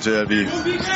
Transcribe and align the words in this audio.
til, 0.00 0.10
at 0.10 0.28
vi 0.28 0.40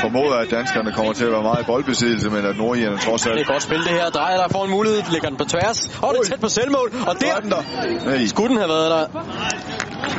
formoder, 0.04 0.36
at 0.36 0.50
danskerne 0.50 0.92
kommer 0.92 1.12
til 1.12 1.24
at 1.24 1.32
være 1.32 1.42
meget 1.42 1.60
i 1.62 1.66
boldbesiddelse, 1.66 2.30
men 2.30 2.44
at 2.50 2.56
nordjerne 2.56 2.98
trods 2.98 3.26
alt... 3.26 3.34
Det 3.34 3.46
er 3.48 3.52
godt 3.52 3.62
spil 3.62 3.78
det 3.78 3.94
her. 3.98 4.10
Drejer 4.10 4.36
der 4.36 4.48
får 4.48 4.64
en 4.64 4.70
mulighed, 4.70 5.02
lægger 5.12 5.28
den 5.28 5.38
på 5.38 5.44
tværs. 5.44 5.78
Og 6.02 6.14
det 6.14 6.20
er 6.20 6.30
tæt 6.30 6.40
på 6.40 6.48
selvmål. 6.48 6.88
Og 7.06 7.14
der, 7.20 7.34
der. 7.54 7.62
Nej. 8.04 8.26
skulle 8.26 8.48
den 8.48 8.56
have 8.56 8.68
været 8.68 8.90
der. 8.90 9.04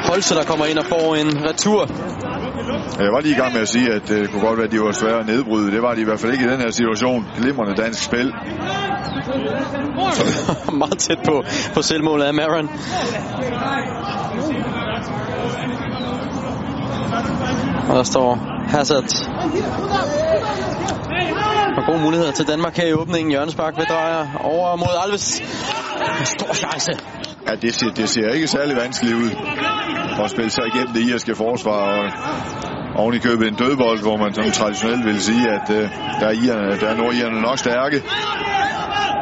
Holse, 0.09 0.35
der 0.35 0.43
kommer 0.43 0.65
ind 0.65 0.77
og 0.77 0.85
får 0.85 1.15
en 1.15 1.29
retur. 1.49 1.81
Jeg 2.99 3.11
var 3.15 3.21
lige 3.21 3.35
i 3.35 3.37
gang 3.37 3.53
med 3.53 3.61
at 3.61 3.69
sige, 3.69 3.93
at 3.93 4.07
det 4.07 4.31
kunne 4.31 4.41
godt 4.41 4.57
være, 4.57 4.65
at 4.65 4.71
de 4.71 4.79
var 4.79 4.91
svære 4.91 5.19
at 5.19 5.25
nedbryde. 5.25 5.71
Det 5.71 5.81
var 5.81 5.93
de 5.93 6.01
i 6.01 6.03
hvert 6.03 6.19
fald 6.19 6.31
ikke 6.31 6.45
i 6.45 6.47
den 6.47 6.59
her 6.59 6.71
situation. 6.71 7.25
Glimrende 7.37 7.75
dansk 7.83 8.03
spil. 8.03 8.33
Meget 10.81 10.97
tæt 10.97 11.17
på, 11.25 11.43
på 11.73 11.81
selvmålet 11.81 12.25
af 12.25 12.33
Maron. 12.33 12.69
Og 17.89 17.95
der 17.95 18.03
står 18.03 18.52
Hazard. 18.73 19.09
Og 21.77 21.83
gode 21.87 22.01
muligheder 22.05 22.31
til 22.31 22.47
Danmark 22.47 22.77
her 22.77 22.87
i 22.87 22.93
åbningen. 22.93 23.31
Jørgensbak 23.31 23.73
ved 23.77 23.85
drejer 23.85 24.27
over 24.39 24.75
mod 24.75 24.93
Alves. 25.03 25.41
Stor 26.23 26.53
chance. 26.53 26.91
Ja, 27.47 27.55
det 27.55 27.73
ser, 27.75 27.89
det 27.89 28.09
ser 28.09 28.29
ikke 28.29 28.47
særlig 28.47 28.75
vanskeligt 28.75 29.15
ud 29.15 29.29
at 30.23 30.29
spille 30.31 30.51
sig 30.51 30.63
igennem 30.67 30.93
det 30.93 31.01
irske 31.01 31.35
forsvar. 31.35 31.79
Og 32.95 32.99
oven 33.01 33.15
i 33.15 33.19
købet 33.19 33.47
en 33.47 33.55
dødbold, 33.55 34.01
hvor 34.01 34.17
man 34.17 34.33
som 34.33 34.43
traditionelt 34.51 35.05
vil 35.05 35.21
sige, 35.21 35.49
at 35.57 35.69
uh, 35.69 35.75
der, 36.19 36.27
er 36.31 36.35
irerne, 36.43 36.79
der 36.81 36.87
er 36.87 36.95
nordirerne 36.95 37.41
nok 37.41 37.57
stærke. 37.57 37.97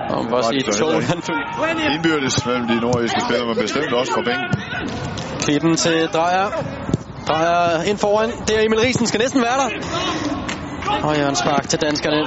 Og 0.09 0.23
man 0.23 0.31
bare 0.31 0.44
sige, 0.44 0.64
er 0.68 1.02
han 1.12 1.94
Indbyrdes 1.94 2.45
mellem 2.45 2.68
de 2.68 2.81
nordjyske 2.81 3.22
spillere, 3.22 3.48
men 3.48 3.58
bestemt 3.62 3.94
også 3.94 4.12
fra 4.16 4.22
bænken. 4.22 4.50
Klippen 5.40 5.76
til 5.76 6.08
Drejer. 6.14 6.48
Drejer 7.31 7.84
ind 7.84 7.98
foran. 7.98 8.30
Det 8.48 8.59
er 8.59 8.66
Emil 8.66 8.80
Riesen, 8.80 9.08
skal 9.08 9.20
næsten 9.20 9.41
være 9.41 9.58
der. 9.62 9.70
Og 11.03 11.17
Jørgen 11.17 11.35
Spark 11.35 11.70
til 11.70 11.81
danskerne. 11.81 12.22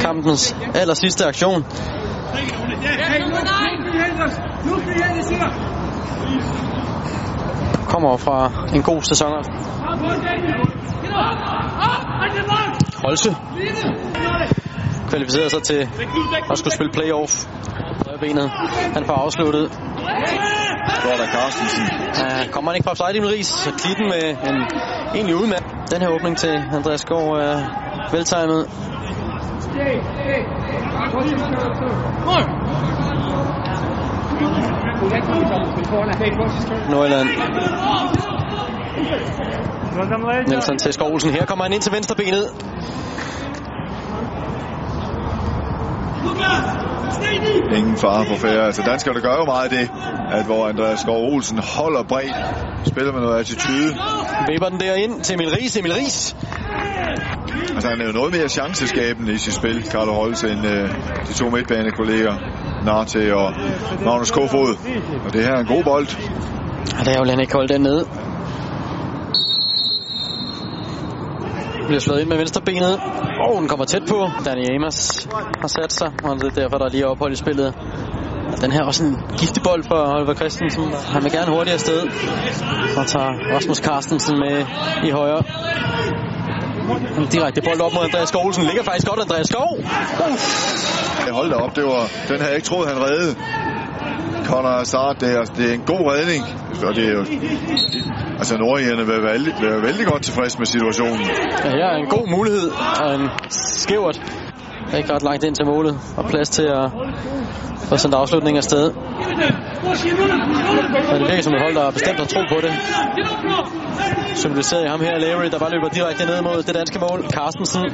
Kampens 0.00 0.56
aller 0.74 0.94
sidste 0.94 1.26
aktion. 1.26 1.64
Kommer 7.88 8.16
fra 8.16 8.50
en 8.74 8.82
god 8.82 9.02
sæson. 9.02 9.32
Holse 13.04 13.36
kvalificerer 15.08 15.48
sig 15.48 15.62
til 15.62 15.88
at 16.50 16.58
skulle 16.58 16.74
spille 16.74 16.92
playoff. 16.92 17.46
Benet. 18.20 18.50
Han 18.94 19.04
får 19.06 19.14
afsluttet. 19.14 19.70
Af 20.86 21.28
Carstensen. 21.28 21.82
Ja, 22.18 22.50
kommer 22.52 22.70
han 22.70 22.76
ikke 22.76 22.84
fra 22.84 22.90
offside, 22.90 23.18
Emil 23.18 23.30
Ries, 23.30 23.46
så 23.46 23.70
Klitten 23.70 24.06
med 24.08 24.24
en 24.48 24.56
egentlig 25.14 25.36
udmærket. 25.36 25.68
Den 25.90 26.00
her 26.02 26.08
åbning 26.08 26.36
til 26.38 26.54
Andreas 26.72 27.00
Skov 27.00 27.32
er 27.32 27.56
veltegnet. 28.12 28.68
Nordjylland. 36.90 37.28
Nielsen 40.48 40.78
til 40.78 40.92
Skov 40.92 41.12
Olsen. 41.12 41.30
Her 41.30 41.46
kommer 41.46 41.64
han 41.64 41.72
ind 41.72 41.82
til 41.82 41.92
venstre 41.92 42.14
benet. 42.14 42.50
Ingen 47.78 47.96
fare 47.96 48.26
på 48.26 48.36
færre. 48.36 48.66
Altså 48.66 48.82
danskerne 48.82 49.20
gør 49.20 49.36
jo 49.36 49.44
meget 49.44 49.64
af 49.64 49.70
det, 49.70 49.90
at 50.30 50.44
hvor 50.44 50.68
Andreas 50.68 51.00
Skov 51.00 51.32
Olsen 51.32 51.58
holder 51.58 52.02
bredt, 52.02 52.36
spiller 52.86 53.12
med 53.12 53.20
noget 53.20 53.40
attitude. 53.40 53.88
Vipper 54.48 54.68
den 54.68 54.80
derind 54.80 55.20
til 55.20 55.34
Emil 55.34 55.50
Ries. 55.50 55.76
Emil 55.76 55.92
Ries. 55.92 56.36
Altså 57.74 57.88
han 57.88 58.00
er 58.00 58.06
jo 58.06 58.12
noget 58.12 58.32
mere 58.36 58.48
chanceskabende 58.48 59.32
i 59.32 59.38
sit 59.38 59.54
spil, 59.54 59.84
Carlo 59.90 60.12
Holse, 60.12 60.50
end 60.52 60.66
øh, 60.66 60.88
de 61.28 61.32
to 61.32 61.50
midtbanekolleger, 61.50 62.34
Narte 62.84 63.36
og 63.36 63.52
Magnus 64.04 64.30
Kofod. 64.30 64.76
Og 65.26 65.32
det 65.32 65.44
her 65.44 65.52
er 65.52 65.60
en 65.60 65.66
god 65.66 65.84
bold. 65.84 66.06
Og 66.98 67.04
der 67.04 67.20
vil 67.22 67.30
han 67.30 67.40
ikke 67.40 67.52
holde 67.52 67.74
den 67.74 67.80
nede. 67.80 68.06
Bliver 71.86 72.00
slået 72.00 72.20
ind 72.20 72.28
med 72.28 72.36
venstre 72.36 72.60
benet. 72.60 73.00
Og 73.48 73.60
den 73.60 73.68
kommer 73.68 73.84
tæt 73.84 74.02
på. 74.08 74.18
Danny 74.44 74.64
Amos 74.74 75.28
har 75.60 75.68
sat 75.68 75.92
sig, 75.92 76.12
og 76.24 76.36
det 76.36 76.44
er 76.44 76.60
derfor, 76.62 76.78
der 76.78 76.84
er 76.84 76.90
lige 76.90 77.06
ophold 77.08 77.32
i 77.32 77.36
spillet. 77.36 77.74
Og 78.52 78.60
den 78.62 78.72
her 78.72 78.80
er 78.80 78.86
også 78.86 79.04
en 79.04 79.16
giftig 79.38 79.62
bold 79.62 79.84
for 79.90 80.00
Oliver 80.16 80.34
Christensen. 80.34 80.84
Han 81.14 81.24
vil 81.24 81.32
gerne 81.32 81.50
hurtigt 81.56 81.74
afsted. 81.74 82.00
Og 82.98 83.06
tager 83.06 83.30
Rasmus 83.54 83.78
Carstensen 83.78 84.38
med 84.38 84.56
i 85.08 85.10
højre. 85.10 85.42
En 87.18 87.26
direkte 87.26 87.60
bold 87.62 87.80
op 87.80 87.92
mod 87.94 88.04
Andreas 88.04 88.28
Skov 88.28 88.46
Olsen. 88.46 88.64
Ligger 88.64 88.82
faktisk 88.82 89.06
godt 89.08 89.20
Andreas 89.20 89.46
Skov. 89.46 89.70
Uh. 89.78 91.34
hold 91.38 91.50
da 91.50 91.56
op, 91.56 91.76
det 91.76 91.84
var, 91.84 92.02
den 92.28 92.36
havde 92.40 92.50
jeg 92.52 92.56
ikke 92.56 92.68
troet, 92.68 92.88
han 92.88 92.98
reddede. 93.02 93.36
Connor 94.44 94.76
Hazard, 94.78 95.16
det 95.20 95.30
er, 95.38 95.44
det 95.44 95.70
er 95.70 95.74
en 95.74 95.86
god 95.86 96.02
redning. 96.12 96.42
Og 96.88 96.94
det 96.96 97.04
er 97.08 97.12
jo, 97.12 97.24
altså 98.38 98.56
nordjerne 98.58 99.06
vil 99.06 99.08
være 99.08 99.32
vældig, 99.32 99.52
vil 99.60 99.70
være 99.70 99.82
vældig 99.82 100.06
godt 100.06 100.22
tilfreds 100.22 100.58
med 100.58 100.66
situationen. 100.66 101.20
Ja, 101.64 101.70
her 101.70 101.86
er 101.94 101.96
en 101.96 102.08
god 102.08 102.28
mulighed, 102.36 102.70
og 103.02 103.14
en 103.14 103.28
skævert. 103.50 104.20
Ikke 104.96 105.12
ret 105.14 105.22
langt 105.22 105.44
ind 105.44 105.54
til 105.54 105.66
målet, 105.66 105.98
og 106.16 106.24
plads 106.24 106.48
til 106.48 106.62
at 106.62 106.90
få 107.88 107.96
sendt 107.96 108.14
afslutningen 108.14 108.58
afsted. 108.58 108.84
Og 111.10 111.20
det 111.20 111.26
virker 111.28 111.42
som 111.42 111.54
et 111.54 111.60
hold, 111.60 111.74
der 111.74 111.90
bestemt 111.90 112.18
har 112.18 112.26
tro 112.26 112.40
på 112.48 112.58
det. 112.64 112.72
Symboliseret 114.34 114.84
i 114.84 114.88
ham 114.88 115.00
her, 115.00 115.18
Lavery, 115.18 115.48
der 115.50 115.58
bare 115.58 115.70
løber 115.70 115.88
direkte 115.88 116.26
ned 116.26 116.42
mod 116.42 116.62
det 116.62 116.74
danske 116.74 116.98
mål. 116.98 117.24
Carstensen 117.30 117.84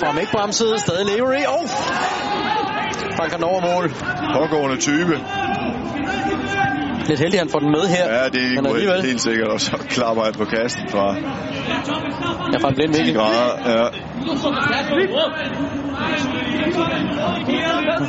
fra 0.00 0.12
Mækbremset, 0.12 0.80
stadig 0.80 1.06
Lavery. 1.06 1.42
Oh! 1.54 1.68
Banker 3.18 3.36
den 3.36 3.44
over 3.44 3.60
mål. 3.70 3.84
Pågående 4.34 4.76
type. 4.76 5.14
Lidt 7.10 7.20
heldig, 7.20 7.38
han 7.40 7.48
får 7.48 7.58
den 7.58 7.70
med 7.70 7.86
her. 7.86 8.04
Ja, 8.14 8.28
det 8.28 8.42
er 8.44 8.62
Men 8.62 8.66
alligevel. 8.66 9.02
helt 9.02 9.20
sikkert. 9.20 9.48
Og 9.48 9.60
så 9.60 9.76
klapper 9.88 10.24
han 10.24 10.32
på 10.34 10.44
kassen 10.44 10.88
fra 10.88 11.06
Ja, 12.52 12.58
fra 12.62 12.68
en 12.68 12.74
blind 12.74 12.94
10 12.94 13.02
vinkel. 13.02 13.22
Ja. 13.66 13.86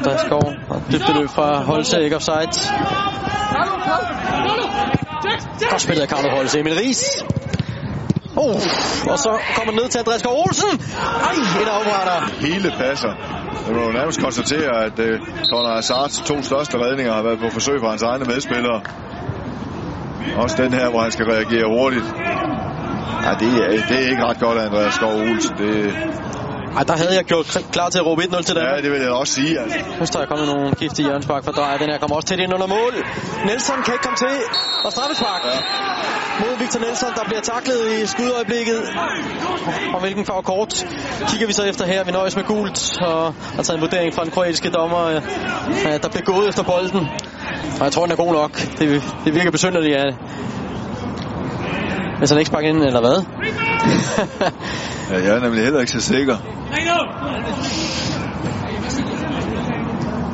Der 0.03 0.17
skov. 0.25 0.53
Og 0.69 0.81
dybt 0.91 1.15
løb 1.19 1.29
fra 1.29 1.61
Holse, 1.63 2.03
ikke 2.03 2.15
offside. 2.15 2.51
Godt 5.69 5.81
spillet 5.81 6.01
af 6.01 6.09
Carlo 6.09 6.29
Holse. 6.35 6.59
Emil 6.59 6.73
Ries. 6.73 7.25
Oh, 8.35 8.55
og 9.11 9.19
så 9.19 9.39
kommer 9.55 9.73
ned 9.73 9.89
til 9.89 9.99
Andreas 9.99 10.19
Skov 10.19 10.33
Olsen. 10.47 10.69
Ej, 10.69 11.33
en 11.61 11.67
afbrænder. 11.67 12.47
Hele 12.47 12.73
passer. 12.77 13.40
Jeg 13.67 13.75
må 13.75 13.81
jo 13.85 13.91
nærmest 13.91 14.21
konstatere, 14.21 14.85
at 14.85 14.99
uh, 14.99 15.19
Conor 15.51 15.73
Hazards 15.75 16.21
to 16.29 16.41
største 16.41 16.77
redninger 16.77 17.13
har 17.13 17.23
været 17.23 17.39
på 17.39 17.49
forsøg 17.49 17.79
fra 17.81 17.89
hans 17.89 18.01
egne 18.01 18.25
medspillere. 18.25 18.81
Også 20.35 20.55
den 20.63 20.73
her, 20.73 20.89
hvor 20.89 21.01
han 21.01 21.11
skal 21.11 21.25
reagere 21.25 21.65
hurtigt. 21.77 22.05
Ja, 23.25 23.31
det 23.39 23.49
er, 23.63 23.69
det 23.89 24.05
er 24.05 24.09
ikke 24.09 24.25
ret 24.25 24.39
godt 24.39 24.57
af 24.57 24.65
Andreas 24.65 24.93
Skov 24.93 25.13
Olsen. 25.13 25.57
Det, 25.57 25.93
ej, 26.77 26.83
der 26.83 26.95
havde 26.97 27.13
jeg 27.15 27.23
gjort 27.23 27.47
klar 27.71 27.89
til 27.89 27.99
at 27.99 28.05
råbe 28.05 28.21
1-0 28.21 28.41
til 28.43 28.55
ja, 28.55 28.59
Danmark. 28.59 28.83
det 28.83 28.91
vil 28.91 29.01
jeg 29.01 29.11
også 29.11 29.33
sige. 29.33 29.59
Altså. 29.59 29.77
Nu 29.99 30.05
står 30.05 30.19
jeg 30.19 30.29
kommet 30.31 30.47
nogle 30.47 30.71
giftige 30.81 31.05
hjørnspark 31.07 31.43
for 31.43 31.51
drejer. 31.51 31.77
Den 31.77 31.89
her 31.91 31.97
kommer 31.97 32.15
også 32.15 32.27
tæt 32.27 32.39
ind 32.39 32.53
under 32.53 32.67
mål. 32.67 32.93
Nelson 33.45 33.79
kan 33.85 33.93
ikke 33.93 34.03
komme 34.07 34.19
til. 34.25 34.35
Og 34.85 34.91
straffespark. 34.91 35.41
Ja. 35.45 35.57
Mod 36.41 36.57
Victor 36.59 36.79
Nelson, 36.79 37.09
der 37.15 37.23
bliver 37.29 37.41
taklet 37.41 37.81
i 37.97 38.05
skudøjeblikket. 38.05 38.79
Og 39.93 39.99
hvilken 39.99 40.25
farve 40.25 40.43
kort 40.43 40.85
kigger 41.29 41.47
vi 41.47 41.53
så 41.53 41.63
efter 41.63 41.85
her. 41.85 42.03
Vi 42.03 42.11
nøjes 42.11 42.35
med 42.35 42.43
gult 42.43 42.79
og 43.01 43.33
har 43.55 43.63
taget 43.63 43.77
en 43.77 43.81
vurdering 43.81 44.13
fra 44.13 44.23
den 44.23 44.31
kroatiske 44.31 44.69
dommer, 44.69 45.03
øh, 45.05 45.21
at 45.93 46.03
der 46.03 46.09
bliver 46.09 46.25
gået 46.33 46.49
efter 46.49 46.63
bolden. 46.63 47.07
Og 47.79 47.83
jeg 47.83 47.91
tror, 47.91 48.03
den 48.05 48.11
er 48.11 48.15
god 48.15 48.33
nok. 48.33 48.51
Det, 48.79 49.03
det 49.25 49.35
virker 49.35 49.51
besynderligt, 49.51 49.95
at 49.95 50.13
hvis 52.17 52.29
han 52.29 52.39
ikke 52.39 52.47
sparker 52.47 52.69
ind, 52.69 52.83
eller 52.83 52.99
hvad? 52.99 53.17
Ja, 55.11 55.17
jeg 55.17 55.35
er 55.35 55.39
nemlig 55.39 55.63
heller 55.63 55.79
ikke 55.79 55.91
så 55.91 56.01
sikker. 56.01 56.37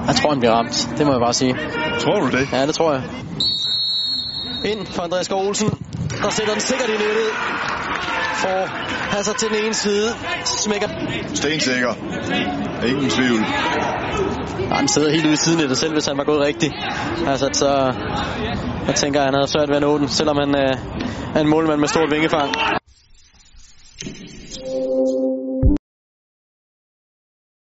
jeg 0.08 0.16
tror, 0.16 0.30
han 0.30 0.40
bliver 0.40 0.54
ramt. 0.54 0.90
Det 0.98 1.06
må 1.06 1.12
jeg 1.12 1.22
bare 1.22 1.34
sige. 1.34 1.56
Tror 2.00 2.20
du 2.20 2.28
det? 2.38 2.50
Ja, 2.52 2.66
det 2.66 2.76
tror 2.76 2.94
jeg. 2.94 3.04
Ind 4.66 4.88
for 4.88 5.02
Andreas 5.02 5.26
Skov 5.26 5.48
Olsen. 5.48 5.70
Der 6.24 6.30
sætter 6.30 6.54
den 6.54 6.62
sikkert 6.62 6.90
i 6.90 6.92
nettet. 6.92 7.30
Får 8.34 8.70
passer 9.12 9.34
til 9.34 9.50
den 9.50 9.58
ene 9.66 9.74
side. 9.74 10.10
Smækker. 10.46 10.88
Stensikker. 11.34 11.94
Ingen 12.88 13.10
tvivl. 13.10 13.46
Ja, 14.70 14.76
han 14.76 14.88
sidder 14.88 15.12
helt 15.12 15.26
ude 15.26 15.34
i 15.34 15.38
siden 15.38 15.62
af 15.62 15.68
det 15.68 15.78
selv, 15.78 15.94
hvis 15.94 16.06
han 16.06 16.18
var 16.18 16.24
gået 16.24 16.40
rigtigt. 16.40 16.74
Altså, 17.28 17.50
så 17.54 17.94
jeg 18.88 18.96
tænker, 18.96 19.20
at 19.20 19.26
han 19.26 19.34
havde 19.34 19.48
svært 19.48 19.70
ved 19.70 19.76
at 19.76 19.82
nå 19.82 19.98
den, 19.98 20.08
selvom 20.08 20.38
han 20.38 20.56
øh, 20.56 20.78
er 21.36 21.40
en 21.40 21.48
målmand 21.48 21.80
med 21.80 21.88
stort 21.88 22.12
vingefang. 22.12 22.50